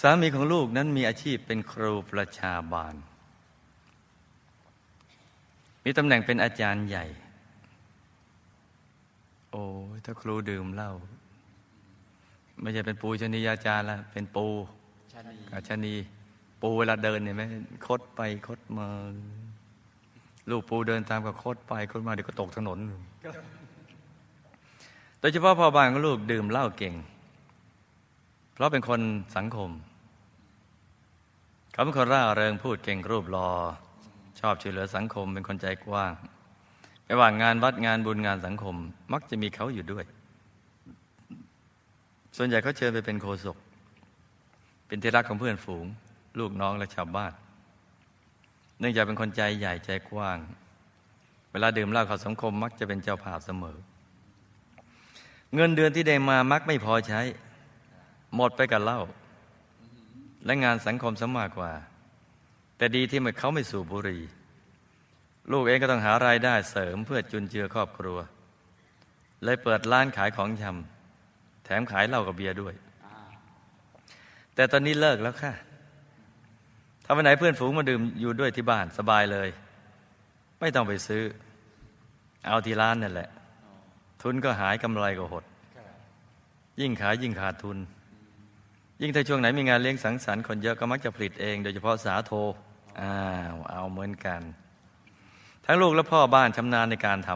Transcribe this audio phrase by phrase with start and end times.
[0.00, 2.94] สามีของลูกนั้นมีอาชีพเป็นครูประชาบาล
[5.84, 7.06] มีตำแหน่งเป็นอาจารย์ใหญ่
[9.50, 9.62] โอ้
[10.04, 10.92] ถ้าครูดื่มเหล้า
[12.60, 14.46] ไม่ใช่เป็นปูชนียาจารย์ละเป็นปู
[15.54, 15.94] อาชนี
[16.60, 17.42] ปูเวลาเดินเนี่ยไหม
[17.86, 18.86] คดไปคดมา
[20.50, 22.78] ลูกปูเดินตามกับคดไปคดมาเดี๋ยวก็ตกถนน
[25.20, 26.94] โดยเฉพาะพ่อบ้านของลูกดื่มเหล้าเก่ง
[28.52, 29.00] เพราะเป็นคน
[29.36, 29.70] สังคม
[31.80, 33.48] เขาเป็นคนร่าเริงพูดเก่งรูปรอ
[34.40, 36.12] ชอบช่วยเหลือสังคมเป็นคนใจกว้าง
[37.04, 38.76] ไม่ว่างานวัดงานบุญงานสังคม
[39.12, 40.04] มักจะมีเขาอยู่ด้วย
[42.36, 43.56] ส่วนใหญ่เขาเชิญไปเป็นโคศก
[44.86, 45.86] เป็นที่รักของเพื่อนฝูง
[46.38, 47.32] ลูกน้องและชาวบ้าน
[48.78, 50.38] เนื่องจากเป็นคนใจใหญ่ใจกว้าง
[51.52, 53.76] เวลาดื่มเหล้าเขาสังคม มักจะเป็นเจ้าภาพเสมอ
[55.54, 57.20] เงินเดือนที่ได้มามักไม่พอใช้
[58.36, 59.02] หมดไปกับเหล้า
[60.44, 61.72] และงานสังคมสมากกว่า
[62.76, 64.22] แต่ดีที่มันเขาไม่สูบบุหรี่
[65.52, 68.18] ลูกเองก็ต้องหารายได้เสริมเพื่อจุนเจือครอบครัว
[69.44, 72.74] เลยเปิดร้านขายของชำแถมขายเหล้ากับเบียร์ด้วย
[74.54, 75.52] แต่ตอนนี้เลิกแล้วค่ะ
[77.04, 79.48] ถ้าวันไหนเพื่อนฝูงมาดื่มอยู่ด้วยที่บ้านสบายเลย
[80.60, 81.22] ไม่ต้องไปซื้อ
[82.46, 83.28] เอาที่ร้านนั่นแหละ
[84.22, 85.44] ทุนก็หายกำไรก็หด
[86.80, 87.78] ยิ่งขายยิ่งขาดทุน
[89.02, 92.32] ยิ่งถ้าช่วงไหนมีงานเลี้ยงสังสรรค์คนเยอะก็มักจะผลิตเอง โดยเฉพาะสาโท
[93.00, 93.16] อ้า
[93.52, 94.40] วเอาเหมือนกัน
[95.64, 97.30] ทั้งลูกและพ่อบ้านชำนาญในการท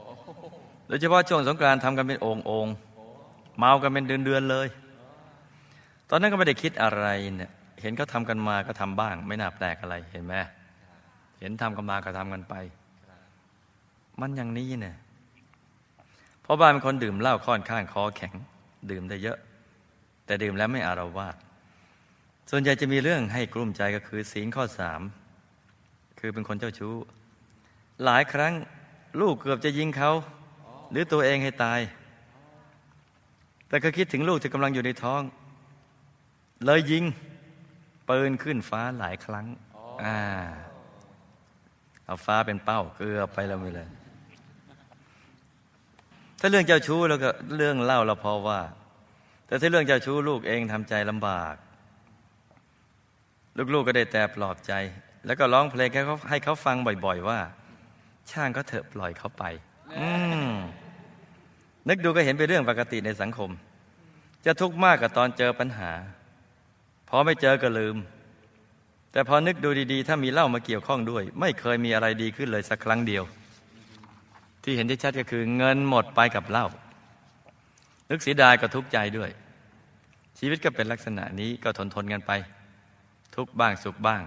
[0.00, 2.66] ำโดยเฉพาะช่วงสงกรานต์ทำกันเป็นองค์อง
[3.58, 4.68] เมากันเป็นเดือนๆเลย
[6.10, 7.06] ตอนนั้นก็ไม่ได้คิดอะไร
[7.36, 7.50] เนี่ย
[7.82, 10.34] เห็นเขาทากันมาก็ทำบ้าง ไม่น่าแปลกอะไรเห็นไหม
[11.40, 12.54] เห็นทำกันมาก็ทำกันไป
[14.20, 14.96] มันอย่างนี้เนี่ย
[16.44, 18.34] พ่อบ้านเป็นคนดื่มเหล้าค่อนข้างคอแข็ง
[18.90, 19.38] ดื่มได้เยอะ
[20.26, 21.36] แต่ดื่มแล้วไม่อารวาส
[22.50, 25.00] ส่วนใหญ่จะมีเรื่องให้กลุ้มใจก็คือศีลข้อสาม
[26.18, 26.94] คือเป็นคนเจ้าชู้
[28.04, 28.52] หลายครั้ง
[29.20, 30.12] ลูกเกือบจะยิงเขา
[30.90, 31.80] หรือตัวเองให้ตาย
[33.68, 35.22] แต่ก็คิดถึงลูกที่กำลังอยู่ในท้อง
[36.64, 37.04] เลยยิง
[38.08, 39.46] ปืนขึ้นฟ้าหลายครั้ง
[40.04, 40.18] อ่า
[42.06, 43.88] เอาฟ้าเป็นเป้าเกือบไปแล้วไม่เลย
[46.40, 48.60] ถ้าเรื่องเจ้าชู้แล้วก็เรื่องเล่าเราพอว่า
[49.54, 51.54] แต่ถ้าเรื่องเจ้าชู้ลูกเองทำใจลำบาก
[53.74, 54.72] ลูกๆก็ได้แต่ปลอบใจ
[55.26, 57.38] แล้วก็ร้องเพลงให้เขาให้เขาฟังบ่อย ๆ ว่า
[58.30, 59.44] ช่างเขาเถอะปล่อยเขาไป
[59.98, 60.08] อื
[61.88, 63.50] นึกดูก็เห็นเป็นเรื่องปกติในสังคม
[64.44, 65.92] จะทุกข์มากกับตอนเจอปัญหา
[67.08, 67.96] พอไม่เจอก็ลืม
[69.12, 73.24] แต่พอนึกดูดีๆ ถ้ามีเล่ามาเกี่ยวข้องด้วย ไม่เคยมีอะไรดีขึ้นเลยสักครั้งเดียว
[74.62, 76.66] ที่เห็นได้ชัดก็คือเงินหมดไปกับเหล้า
[78.10, 79.32] นึกเสียดายก็ทุกข์ใจด้วย
[80.38, 82.32] ชีวิตก็เป็นลักษณะนี้ก็ทนทนกันไป
[83.36, 84.22] ทุกบ้างสุขบ้าง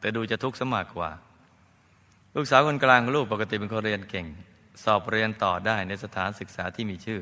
[0.00, 1.10] แต่ดูจะทุกข์สมากกว่า
[2.34, 4.26] ลูกสาวคนกลางลูกปกติเป็นคนเรียนเก่ง
[4.84, 7.20] สอบเรียนต่อได้ในสถานศึกษาที่มีชื่อ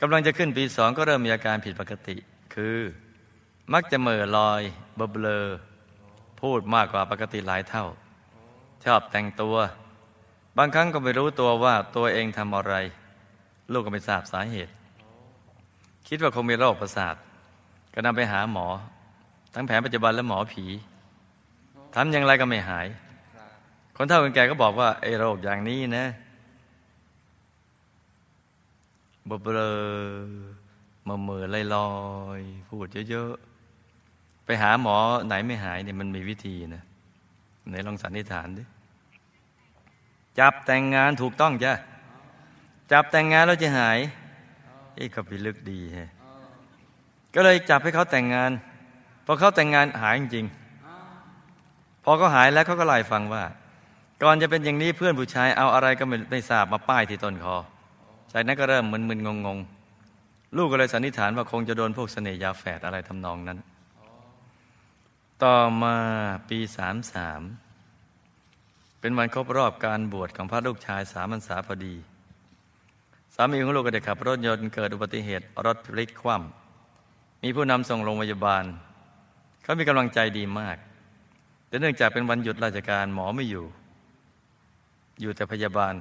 [0.00, 2.16] กำลังจะขึ้นปีสองก็เริ่มมีอาการผิดปกติ
[2.54, 2.78] คือ
[3.72, 4.62] มักจะเมื่อลอย
[4.96, 5.46] เบลอ
[6.40, 7.86] พูดมากกว่าปกติหลายเท่า
[8.84, 9.56] ชอบแต่งตัว
[10.58, 12.74] บางครั้งก็ไม่รู้ตัวว่าตัวเองทำอะไร
[13.72, 14.72] ลูกก็ไม่ทราบสาเหตุ
[16.08, 17.14] คิดว่าคงมีโรคประสาท
[17.94, 18.66] ก็นำไปหาหมอ
[19.54, 20.64] ทั้งแผนปัจจุบันและหมอผี
[21.94, 22.86] ทำอย่างไรก็ไม่หาย
[23.96, 26.06] คนเฒ่าคนแก่ก็บอกว่าไอ้โรคอย่างนี้นะ
[29.28, 29.72] บเบลอ
[31.08, 31.90] มาเมื่อลอยลอ
[32.38, 34.96] ยพูดเยอะๆ ไปหาหมอ
[35.26, 36.82] ไหนไม่หายเนี่ยมันมีวิธีนะ
[37.68, 38.62] ไหนลองสันนิษฐานดิ
[40.38, 41.72] จับแต่งงานถูกต้องจ้ะ
[42.92, 43.98] จับแต่งงานแล้วจะหาย
[44.98, 45.98] เอ้เขาพิลึกดีฮ
[47.34, 48.50] ก็เลยจับให้เขาแต่งงาน
[49.26, 50.46] พอเขาแต่งงานหายจริง
[52.04, 53.44] พอเขาหายแล้วเขาก็ไล่ฟังว่า
[54.22, 57.56] ก่อนจะเป็นอย่างนี้เพื่อนผู้ชายเอาอะไรก็ไม่ไม่ทราบมาป้ายที่ต้นคอ
[58.32, 63.58] จากนั้นก็เริ่มมึนๆงงๆ ลูกก็เลยสันนิษฐานว่าคงจะโดนพวกเสน่ยาแฝดอะไรทำนองนั้น
[65.42, 65.96] ต่อมา
[66.48, 67.42] ปีสามสาม
[69.00, 78.64] เป็นวันครบรอบการบวชของพระลูกชายสามัญษาพอดีามีของลูกก็ได้ขับรถยนต์เกิดอุบัติเหตุรถพลิกคว่ำมีผู้นำส่งโรงพยาบาล
[79.62, 80.76] เขามีกำลังใจดีมาก
[81.68, 83.66] แต่เนื่องจากเป็นวันหยุดราชการหมอไม่อยู่
[85.20, 85.94] อยู่แต่พยาบาล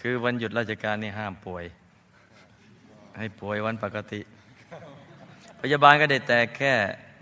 [0.00, 1.64] คือวันหยุดราชการนี่ห้ามป่วย
[3.18, 4.20] ให้ป่วยวันปกติ
[5.60, 6.72] พยาบาลก็ได้แต่แค่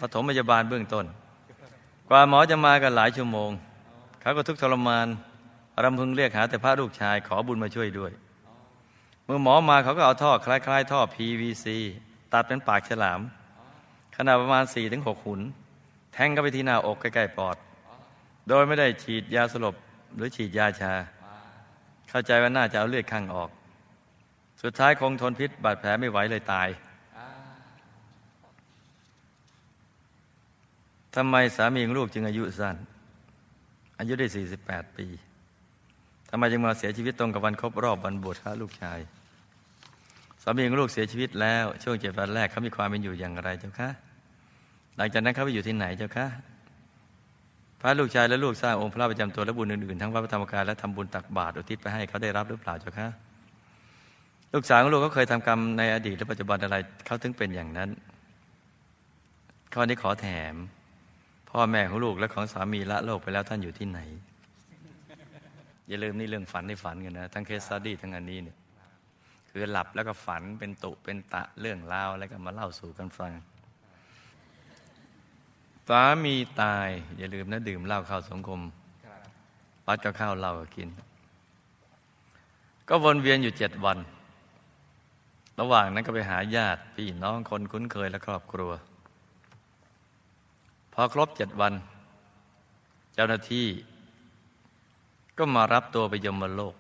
[0.01, 1.07] ปฐมพยาบาลเบื้องต้น
[2.09, 3.51] กว่าหมอจะมากันหลายชั่วโมง
[4.21, 5.07] เขาก็ทุกทรมาน
[5.83, 8.13] รำพึงเรียกหาแต่พระลูกชายขอบุญมาช่วยด้วย
[9.27, 11.67] เมื่อหมอมาเขาก็เอาท่อคล้ายๆ ท่อ PVC
[12.33, 13.21] ตัดเป็นปากฉลาม
[14.17, 15.41] ขนาดประมาณสี่ถึงหกหุน
[16.13, 17.57] แทงเข้าไปที่หน้าอกใกล้ๆปอด
[18.49, 19.75] โดยไม่ได้ฉีดยาสลบ
[20.17, 20.93] หรือฉีดยาชา
[22.09, 23.51] เข้าใจว่าน่าจะเอาเลือดข้างออก
[24.63, 26.69] สุดท้ายคงทนพิษบาดแผลไม่ไหวเลยตาย
[31.15, 32.77] ทำไมสามีของลูกจึงอายุสั้น
[33.99, 34.27] อายุได้
[34.63, 35.07] 48 ปี
[36.31, 38.99] ทำไมจึงมาเสียชีวิตตรงกับวันครบรอบวันบวชพระลูกชาย
[40.43, 43.89] สามีของลูกเสียชีวิตแล้ว ช่วงเจ็ดวันแรกเขามีความเป็นอยู่อย่างไรเจ้าคะ
[44.97, 46.27] หลังจากนั้นเขาไปอยู่ที่ไหนเจ้าคะ
[47.81, 53.09] พระลูกชายและลูกสร้างองค์พระประจำตัวและบุญอื่นๆทั้งพระธรรมกายและทำบุญตักบาตรอุทิศไปให้เขาได้รับหรือเปล่าเจ้าคะ
[54.55, 56.77] ลูกสาวของลูกเขาเคยทำกรรมในอดีตและปัจจุบันอะไร
[57.07, 57.91] เขาถึงเป็นอย่างนั้น
[59.75, 60.55] ข้อนี้ขอแถม
[61.51, 64.01] พ่อแม่ของลูกและของสามีละโลกไปแล้วท่านอยู่ที่ไหน
[65.89, 68.57] อย่าลืมนี่เรื่องฝันในฝันกันนะ ทั้ง case study ทั้งอันนี้เนี่ย
[69.51, 73.33] คือหลับแล้วก็ฝันเป็นตุเป็นตะเรื่องราวแล้วก็มาเล่าสู่กันฟัง
[75.89, 76.89] สามีตาย
[77.19, 78.61] อย่าลืมนะดื่มเหล้าเข้าสังคม
[79.87, 80.89] วัดก็เข้าเหล้าก็กิน
[82.89, 83.99] ก็วนเวียนอยู่เจ็ดวัน
[85.61, 88.71] ระหว่างนั้นก็ไปหาญาติพี่น้องคนคุ้นเคยและครอบครัว
[90.93, 91.73] พอครบเจ็ดวัน
[93.15, 93.67] เจ้าหน้าที่
[95.39, 96.75] ก็มารับตัวไปยมโลก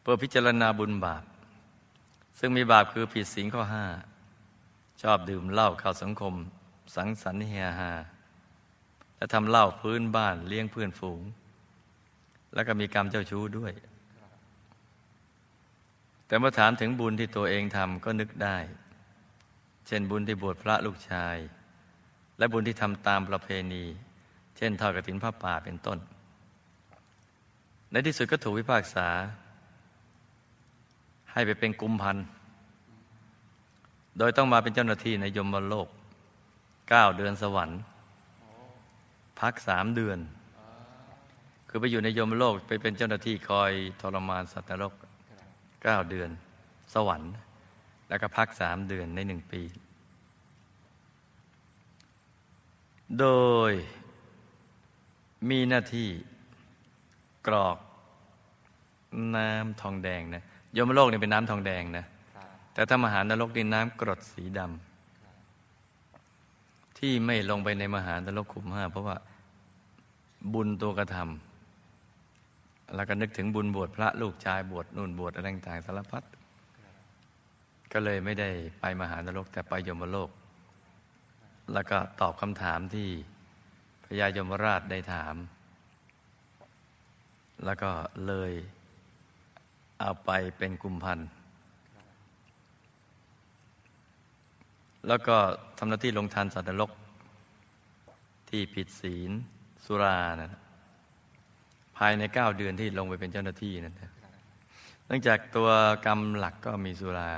[0.00, 1.24] เพื่อพิจารณาบุญบาป
[2.38, 3.86] ซึ่งมีบาปคือผิดศีลข้อห้า
[5.02, 6.34] ชอบดื่มเหล้าเข้าสังคม
[6.94, 7.92] สังสรรค์เฮฮา
[9.16, 11.20] และทำเหล้าพื้นบ้านเลี้ยงเพื่อนฝูง
[12.54, 13.72] แล้วก็มีกรรมเจ้าชู้ด้วย
[16.26, 18.56] แต่เมื่อถามถึงบุญที่ตัวเองทำก็นึกได้
[19.86, 21.36] เช่นบุญที่บวชพระลูกชาย
[22.38, 23.84] และบุญที่ทำตามประเพณี
[24.56, 25.98] เช่นทอดกระถินผ้าป่าเป็นต้น
[27.92, 29.08] ในที่สุดก็ถูกวิพากษา
[31.32, 32.16] ให้ไปเป็นกุมพัน
[34.18, 35.88] โดยต้องมาเป็นเจ้าหน้าที่ในยมโลก
[36.88, 37.80] เก้าเดือนสวรรค์
[39.40, 40.18] พักสามเดือน
[41.68, 44.92] คือไปอยู่ในยมโลกไปเป็นเจ้าหน้าที่คอยทรมานสัตว์นรก
[45.82, 46.30] เก้าเดือน
[46.94, 47.32] สวรรค์
[48.08, 49.62] แล้วก็พักสามเดือนในหนึ่งปี
[53.20, 53.26] โด
[53.70, 53.72] ย
[55.48, 56.08] มีหน้าที่
[57.46, 57.76] กรอก
[59.36, 60.42] น้ำทองแดงนะ
[60.76, 62.04] ยมโลกนี่เป็นน้ำทองแดงนะ
[62.74, 64.68] แต่ถ้ามหานรกนี่น้ำกรดสีดำ
[66.98, 69.16] ที่ไม่ลงไปในมหานรกขุมห้าเพราะว่า
[70.52, 76.22] บุญตัวกระทำแล้วก็นึกถึงบุญบวชพระลูกชายบวชนู่นบวชอะไรต่างสารพัด
[77.92, 78.50] ก็เลยไม่ได้
[78.80, 80.30] ไปมหานรกแต่ไปยมโลก
[81.72, 83.08] แล้วก็ตอบคำถามที่
[84.04, 85.34] พญายมราชได้ถาม
[87.64, 87.90] แล้วก็
[88.26, 88.52] เลย
[90.00, 91.18] เอาไปเป็นกุมพัน
[95.08, 95.36] แล้วก็
[95.78, 96.90] ทำหน้าที่ลงทานสัตว์นรก
[98.48, 99.30] ที่ผิดศีล
[99.84, 100.50] สุรานะ
[101.98, 103.94] ภายในเก้าเดือนที่ลงไปเป็นเจ้าหน้าที่นั่น
[105.06, 105.68] เนื่องจากตัว
[106.06, 107.30] กรรมหลักก็มีสุรา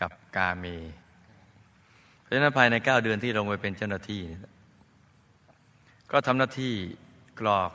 [0.00, 0.64] กับกาเม
[2.22, 4.22] เพราะฉะนั้นภายในเก้าเดือนที่ลงไปเป็นเจ้าหน้าที่
[6.12, 6.74] ก็ทำหน้าที่
[7.40, 7.70] กรอก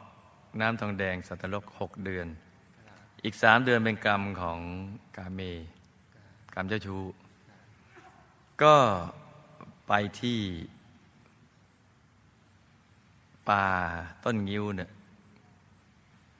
[0.60, 2.27] น้ำทองแดงสัตว์โลกหกเดือน
[3.24, 4.60] อีกสามเดือนเป็นกรรมของ
[5.17, 5.39] กาเม
[6.53, 7.01] กรรมเจ้าชู้
[8.63, 8.75] ก็
[9.88, 10.39] ไปที่
[13.50, 13.65] ป่า
[14.24, 14.89] ต้นงิ้วเนี่ย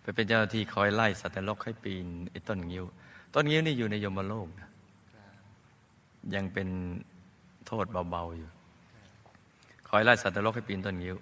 [0.02, 2.86] ไปเป็นเจ้าที่คอยไล่สัตว์โลกให้ปีนไอ้ต้นงิ้ว
[3.34, 4.70] ต้นงิ้วนี่อยู่ในยมโลกนะ
[6.36, 6.68] ยังเป็น
[7.68, 8.50] โทษเบาๆอยู่
[9.90, 11.16] คอยไล่สัตว์นรกให้ปีนต้นงิ้ว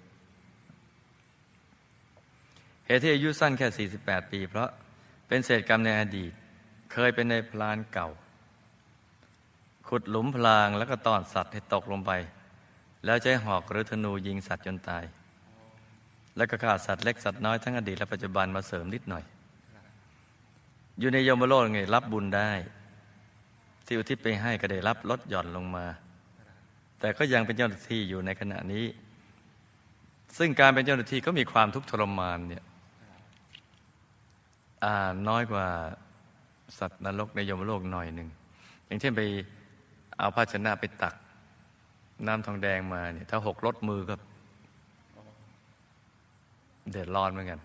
[2.90, 4.68] เหตุที่อายุสั้นแค่ 48 ปี เพราะ
[5.28, 6.32] เป็นเศษกรรมในอดีต
[6.92, 8.08] เคยเป็นในพลานเก่า
[9.88, 12.12] ขุดหลุมพลางแล้วก็ต้อนสัตว์ให้ตกลงไป
[13.04, 15.04] แล้วใช้หอกหรือธนูยิงสัตว์จนตาย
[16.36, 19.24] แล้วก็ฆ่าสัตว์เล็กสัตว์น้อยทั้งอดีตและปัจจุบันมาเสริมนิดหน่อย
[20.98, 22.50] อยู่ในยมโลกไงรับบุญได้
[23.86, 25.86] ที่อุทิศไปให้ก็ได้รับลดหย่อนลงมา
[27.00, 28.84] แต่ก็ยังเป็นเจ้าหน้าที่อยู่ในขณะนี้
[30.38, 32.64] ซึ่งการเป็นเจ้าหน้าที่ก็มีความทุกข์ทรมานเนี่ย
[35.28, 35.66] น้อยกว่า
[36.78, 38.28] สัตว์นรกในยมโลกหน่อยหนึ่ง
[38.86, 39.22] อย่างเช่นไป
[40.18, 41.14] เอาภาชนะไปตัก
[42.26, 44.14] น้ำทองแดงมาเนี่ยถ้าหกรถมือก็
[46.90, 47.60] เดือดร้อนเหมือนกัน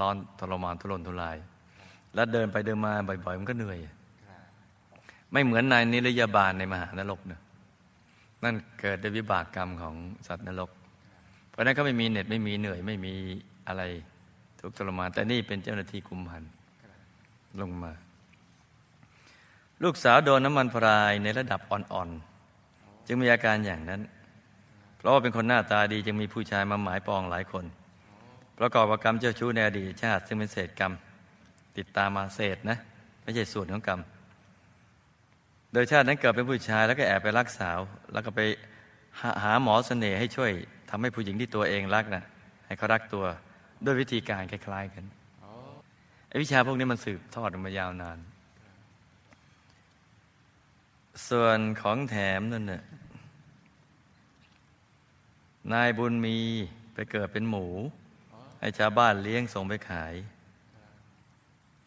[0.00, 1.36] ร้อนทรมานทุรนทุราย
[2.14, 3.78] แล้วเดินไปเดินมาบ่อย ๆ มันก็เหนื่อย
[5.32, 7.40] ไม่เหมือนนายนิรยาบาลในมหานรกเนะ
[8.44, 9.94] นั่นเกิดด้วยวิบากกรรมของ
[10.26, 10.70] สัตว์นรก
[11.50, 13.12] เพราะนั้นเขาไม่มีเหน็ดไม่มีเหนื่อยไม่มี
[13.68, 13.82] อะไร
[14.60, 16.42] ทุกทรมานแต่นี่เป็นเจ้าหน้าที่คุมพัน
[17.60, 17.92] ลงมา
[19.82, 24.00] ลูกสาวโดนน้ำมันพรายในระดับอ่อนๆ จึงมีอาการอย่างนั้น
[24.96, 27.64] เพราะว่าเป็นคนหน้าตาดีจึงมีผู้ชายมาหมายปองหลายคน
[28.58, 30.92] ประกอบกับกรรมเจ้าชู้ในอดีตชาติ ซึ่งเป็นเศษกรรม
[31.76, 32.78] ติดตามมาเศษนะ
[33.22, 34.00] ไม่ใช่ส่วนของกรรม
[35.72, 37.78] โดยชาตินั้นเกิดเป็นผู้ชายแล้วก็แอบไปรักสาว
[38.12, 38.40] แล้วก็ไป
[39.20, 40.50] หาหาหมอเสน่ห์ให้ช่วย
[40.90, 42.22] ทำให้ผู้หญิงที่ตัวเองรักนะ
[42.66, 43.24] ให้เขารักตัว
[43.84, 45.04] ด้วยวิธีการคล้าย ๆ กัน
[46.28, 48.18] ไอ้วิชาพวกนี้มันสืบทอดมายาวนาน
[51.28, 52.82] ส่วนของแถมนั่นน่ะ
[55.72, 56.36] นายบุญมี
[56.94, 57.66] ไปเกิดเป็นหมู
[58.60, 60.14] ให้ชาวบ้านเลี้ยงส่งไปขาย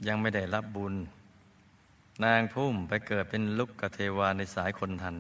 [0.08, 0.96] ยังไม่ได้รับบุญ
[2.24, 5.18] นางพุ่มไปเกิดเป็นลุกกเทวาในสายคนทัน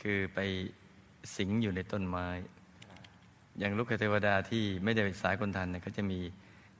[0.00, 0.38] คือไป
[1.36, 2.26] สิงอยู่ในต้นไม้
[3.58, 6.18] อย่างลูกเทวดาที่ไม่ได้สายคนทันเนี่ยเขาจะมี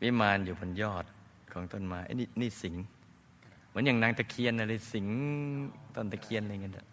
[0.02, 1.04] วิมานอยู่บนยอด
[1.52, 2.74] ของต้นไม้ไอ้นี่นี่สิง
[3.68, 5.06] เหมือนอย่างนางตะเคียนอะไรสิง
[5.94, 6.86] ต้นตะเคียนอะไรเงี้ย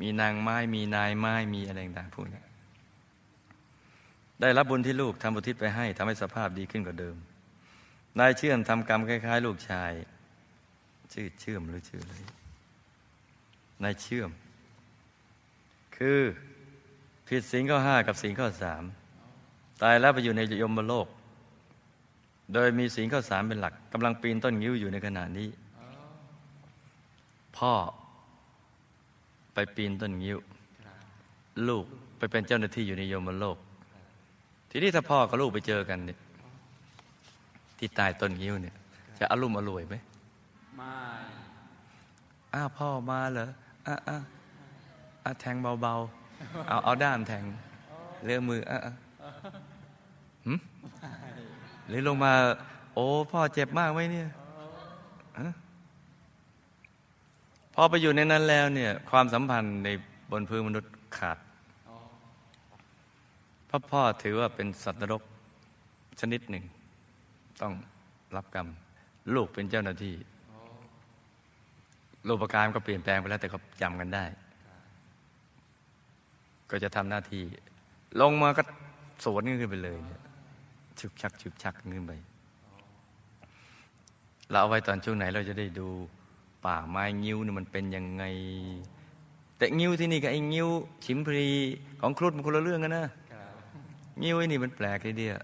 [0.00, 2.42] มีนางไม้มีนายไม้มีอะไรต่างๆพวกนี้
[4.40, 7.16] ได้รับบุญที่ลูกทำบุทิศไปให้ทำให้สภาพดีขึ้นกว่าเดิม
[8.18, 9.92] นายเชื่อมทำกรรมคล้าย ๆ ลูกชาย
[11.12, 12.14] ชื่อเชื่อมหรือชื่ออะไร
[13.82, 14.30] นายเชื่อม
[15.96, 16.20] คือ
[17.28, 18.82] ผิดสิงข้อห้ากับสิงข้อสาม
[19.82, 21.06] ตายแล้วไปอยู่ในยมโลก
[22.52, 25.48] โดยมีสิงข้อสามเป็นหลักกำลังปีนต้นงิ้วอยู่ในขณะนี้
[27.58, 27.72] พ่อ
[29.54, 30.38] ไปปีนต้นงิ้ว
[31.68, 31.84] ลูก
[32.18, 33.56] ไปเป็นเจ้าหน้าที่อยู่ในยมโลก
[34.70, 36.18] ทีนี้ถ้าพ่อกับลูกไปเจอกันเนี่ย
[37.78, 38.74] ที่ตายต้นงิ้วเนี่ย
[39.18, 39.94] จะอารมณ์อร่วยไหม
[40.76, 40.94] ไม่
[42.54, 43.46] อ้าวพ่อมาเหรอ
[43.86, 44.16] อะอะ
[45.24, 46.25] อะแทงเบาๆ
[46.68, 47.44] เอาเอาด้ามแทง
[48.24, 48.92] เลื่อมืออะอะ
[50.46, 50.52] หึ
[51.88, 52.32] หรือลงมา
[52.94, 54.28] โอ้พ่อเจ็บมากไหมเนี่ย
[57.74, 59.88] พอไปอยู่ในนั้นแล้วเนี่ย ความสัมพันธ์ใน
[60.30, 61.38] บนพื้นมนุษย์ขาด
[63.68, 65.22] พราะพ่อถือว่าเป็นสัตว์นรก
[66.20, 66.64] ชนิดหนึ่ง
[67.62, 67.72] ต้อง
[68.36, 68.68] รับกรรม
[69.34, 70.14] ลูกเป็นเจ้าหน้าที่
[72.28, 74.24] รูปการก็เปลี่ยนแปลงไปแล้วแต่ก็จำกันได้
[76.70, 77.42] ก็จะทำหน้าที่
[78.20, 78.62] ลงมาก็
[79.24, 80.22] สวนขึ้นไปเลยเนี่ย
[80.98, 82.12] ชึกชักชึกชักขึ้นไป
[84.50, 85.88] เราเอาไว้ตอนช่วงไหนเราจะได้ดู
[86.64, 88.24] ป่าไม้งิ้วนี่มันเป็นยังไง
[89.58, 90.68] แต่งิ้วที่นี่กับไอ้งิ้ว
[91.04, 91.46] ชิมพรี
[92.00, 93.06] ของครุฑมันคนละเรื่องกันนะ
[94.22, 95.36] งิ้วไอ้นี่มันแปลกทีเดียว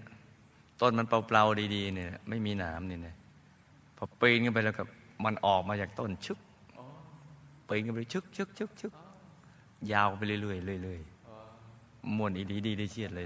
[0.81, 3.15] ต้นมันเปล่าๆดีๆเนี่ย ไม่มีหนามนี่นะ
[3.97, 4.87] พอปีนขึ้นไปแล้วกับ
[5.25, 6.37] มันออกมาจากต้นชึก
[7.67, 8.93] ปีนกันไปชึกชึกชึกชึก
[9.91, 10.39] ยาวไปเรื่อ
[10.77, 13.25] ยๆเรื่อยๆมวนอีดีดีได้เชียดเลย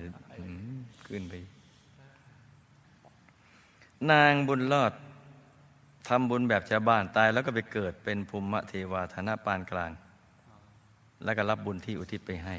[1.07, 1.33] ขึ้นไป
[4.11, 4.93] นางบุญรอด
[6.07, 9.91] ทำบุญแบบชาวบ้านตาย แล้วก็ไปเกิดเป็นภูมิเทวาฐานะปานกลาง
[11.23, 12.55] แล้วก็รับบุญที่อุทิศไปให้